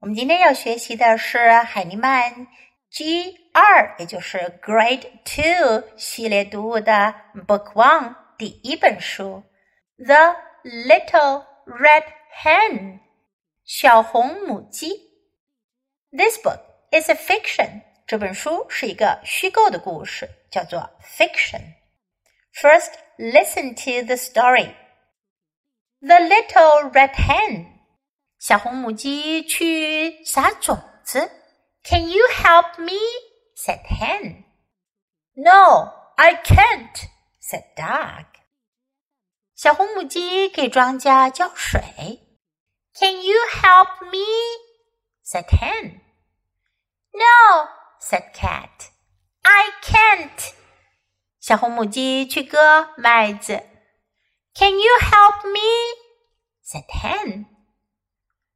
[0.00, 2.46] 我们今天要学习的是海尼曼
[2.90, 7.14] G 二，也就是 Grade Two 系列读物的
[7.46, 9.42] Book One 第一本书《
[10.04, 12.04] The Little Red
[12.42, 12.98] Hen》
[13.64, 14.88] 小红母鸡。
[16.10, 16.60] This book
[16.90, 17.82] is a fiction。
[18.06, 24.74] 这本书是一个虚构的故事，叫做 fiction。First, listen to the story.
[26.00, 27.66] The little red hen
[28.44, 31.30] 小红母鸡去撒种子。
[31.82, 32.98] Can you help me?
[33.56, 34.44] said hen.
[35.34, 37.08] No, I can't,
[37.40, 38.26] said dog.
[39.54, 41.80] 小红母鸡给庄稼浇水。
[42.94, 44.18] Can you help me?
[45.24, 46.00] said hen.
[47.12, 47.68] No,
[48.00, 48.90] said cat.
[49.42, 50.52] I can't.
[51.40, 53.62] 小红母鸡去割麦子。
[54.54, 55.60] Can you help me?
[56.64, 57.46] said hen.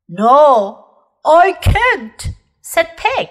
[0.09, 0.85] No,
[1.23, 3.31] I can't, said pig.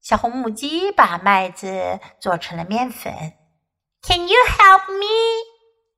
[0.00, 3.12] 小红母鸡把麦子做成了面粉。
[4.02, 5.06] Can you help me?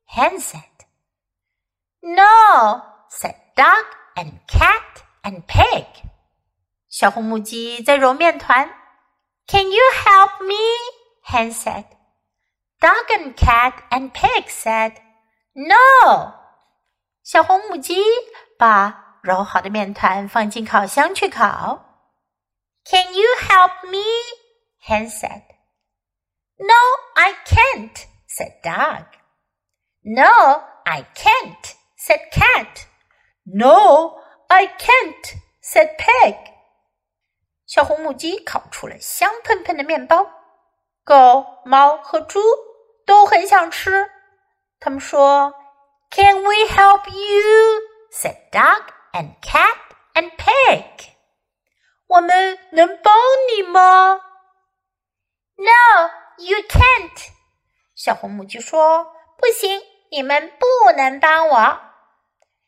[0.07, 0.61] Hen said.
[2.01, 5.87] No, said dog and cat and pig.
[6.89, 8.69] 小红母鸡在揉面团。
[9.47, 10.55] Can you help me?
[11.23, 11.85] Hen said.
[12.81, 14.97] Dog and cat and pig said,
[15.55, 16.35] No.
[17.23, 18.03] 小红母鸡
[18.59, 21.85] 把 揉好的面团放进烤箱去烤。
[22.85, 24.03] Can you help me?
[24.87, 25.43] Hen said.
[26.59, 26.75] No,
[27.15, 29.07] I can't, said dog.
[30.03, 32.87] No, I can't, said cat.
[33.45, 36.37] No, I can't, said pig.
[37.67, 40.27] 小红母鸡烤出了香喷喷的面包，
[41.03, 42.41] 狗、猫和猪
[43.07, 44.11] 都很想吃。
[44.79, 45.55] 他们说：“
[46.11, 47.81] Can we help you?”
[48.13, 48.83] said dog
[49.14, 49.78] and cat
[50.14, 51.10] and pig.
[52.08, 53.14] 我们能帮
[53.56, 54.20] 你吗
[55.58, 57.30] ？No, you can't.
[57.96, 59.04] 小红母鸡说
[59.38, 61.82] ：“不行，你们不能帮我。”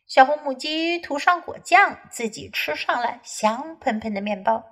[0.05, 4.63] 小红母鸡涂上果酱，自己吃上了香喷喷的面包。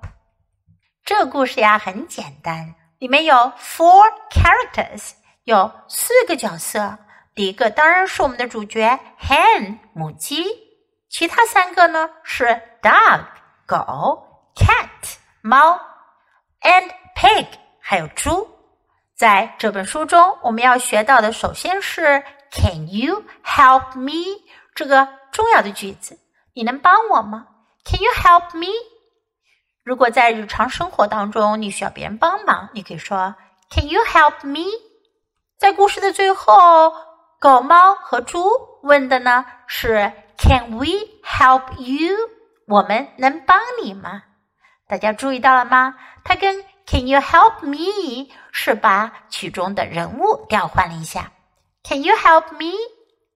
[1.05, 5.13] 这故事呀很简单，里面有 four characters，
[5.45, 6.99] 有四个角色。
[7.33, 10.43] 第一个当然是我们的主角 hen 母鸡，
[11.09, 12.45] 其他三个呢是
[12.81, 13.25] dog
[13.65, 14.23] 狗、
[14.55, 15.81] cat 猫
[16.61, 17.47] ，and pig
[17.81, 18.47] 还有猪。
[19.15, 24.39] 在这本书中，我们要学到的首先是 Can you help me
[24.75, 26.19] 这个重要的句子，
[26.53, 27.47] 你能帮我吗
[27.83, 28.67] ？Can you help me？
[29.83, 33.35] 如果在日常生活当中你需要别人帮忙，你可以说
[33.71, 34.65] Can you help me？
[35.57, 36.93] 在故事的最后，
[37.39, 38.47] 狗猫和猪
[38.83, 40.87] 问的呢是 Can we
[41.23, 42.15] help you？
[42.65, 44.23] 我们能帮你吗？
[44.87, 45.95] 大家注意到了吗？
[46.23, 51.31] 它跟 Can you help me 是把其中的人物调换了一下。
[51.83, 52.73] Can you help me？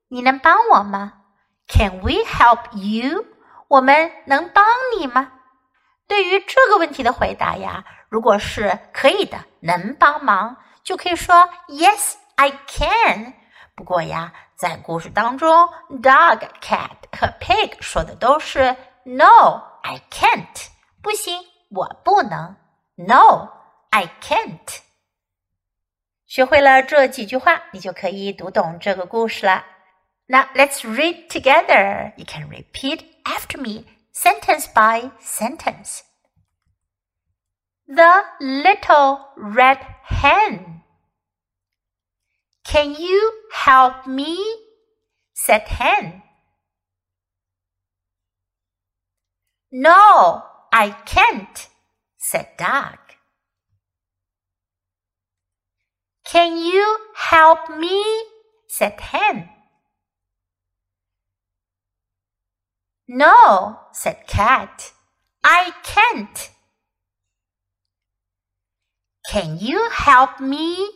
[0.07, 1.13] 你能帮我吗
[1.67, 3.25] ？Can we help you？
[3.67, 4.65] 我们能帮
[4.97, 5.33] 你吗？
[6.07, 13.33] 对于这个问题的回答呀，如果是可以的，能帮忙，就可以说 Yes, I can。
[13.74, 15.68] 不过呀，在故事当中，
[16.02, 20.68] dog、cat 和 pig 说的都是 No, I can't。
[21.02, 22.56] 不行，我不能。
[22.96, 23.48] No,
[23.90, 24.80] I can't。
[26.26, 29.64] 学会了这几句话，你就可以读懂这个故事了。
[30.26, 32.12] Now let's read together.
[32.16, 36.00] You can repeat after me sentence by sentence.
[37.86, 40.71] The little red hen.
[42.73, 44.33] Can you help me?
[45.35, 46.23] said hen.
[49.71, 50.41] No,
[50.71, 51.67] I can't,
[52.17, 52.97] said dog.
[56.25, 58.03] Can you help me?
[58.67, 59.49] said hen.
[63.07, 64.93] No, said cat.
[65.43, 66.49] I can't.
[69.29, 70.89] Can you help me?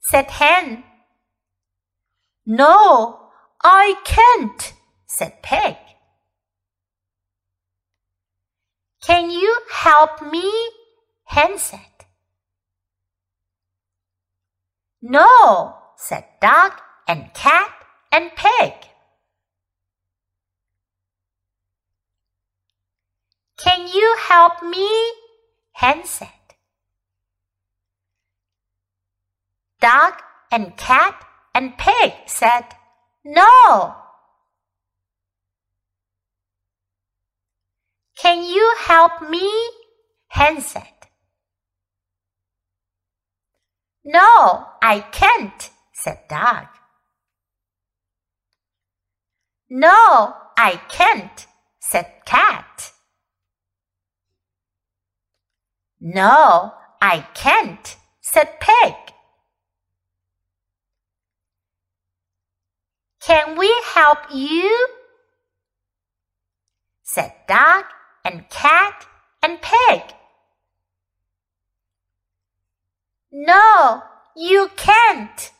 [0.00, 0.89] said hen.
[2.46, 3.30] No,
[3.62, 4.72] I can't,
[5.06, 5.76] said Peg.
[9.02, 10.50] Can you help me?
[11.24, 11.80] hen said.
[15.00, 16.72] No, said dog
[17.06, 17.72] and cat
[18.12, 18.74] and pig.
[23.56, 24.88] Can you help me?
[25.72, 26.28] Hen said.
[29.80, 30.14] Dog
[30.50, 31.24] and cat
[31.54, 32.64] and pig said,
[33.24, 33.94] No.
[38.16, 39.50] Can you help me?
[40.28, 40.84] Hen said.
[44.04, 46.66] No, I can't, said Dog.
[49.68, 51.46] No, I can't,
[51.80, 52.92] said Cat.
[56.00, 58.94] No, I can't, said Pig.
[63.19, 64.69] Can we help you?
[67.03, 67.85] said Dog
[68.23, 69.05] and Cat
[69.41, 70.03] and Pig.
[73.31, 74.03] No,
[74.35, 75.51] you can't.